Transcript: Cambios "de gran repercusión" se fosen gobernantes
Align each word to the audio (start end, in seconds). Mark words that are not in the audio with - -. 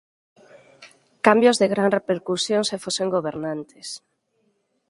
Cambios 1.25 1.59
"de 1.61 1.67
gran 1.73 1.89
repercusión" 1.97 2.61
se 2.69 2.81
fosen 2.83 3.13
gobernantes 3.15 3.87